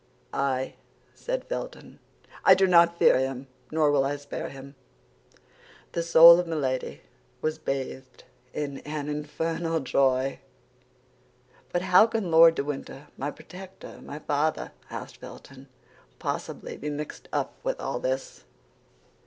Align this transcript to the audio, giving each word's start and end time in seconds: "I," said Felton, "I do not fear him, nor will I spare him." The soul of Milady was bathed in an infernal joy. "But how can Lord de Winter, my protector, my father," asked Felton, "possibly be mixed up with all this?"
"I," 0.33 0.77
said 1.13 1.45
Felton, 1.45 1.99
"I 2.43 2.55
do 2.55 2.65
not 2.65 2.97
fear 2.97 3.19
him, 3.19 3.45
nor 3.71 3.91
will 3.91 4.03
I 4.03 4.15
spare 4.15 4.49
him." 4.49 4.73
The 5.91 6.01
soul 6.01 6.39
of 6.39 6.47
Milady 6.47 7.03
was 7.39 7.59
bathed 7.59 8.23
in 8.51 8.79
an 8.79 9.07
infernal 9.09 9.79
joy. 9.79 10.39
"But 11.71 11.83
how 11.83 12.07
can 12.07 12.31
Lord 12.31 12.55
de 12.55 12.63
Winter, 12.63 13.09
my 13.15 13.29
protector, 13.29 13.99
my 14.01 14.17
father," 14.17 14.71
asked 14.89 15.17
Felton, 15.17 15.67
"possibly 16.17 16.77
be 16.77 16.89
mixed 16.89 17.29
up 17.31 17.53
with 17.63 17.79
all 17.79 17.99
this?" 17.99 18.43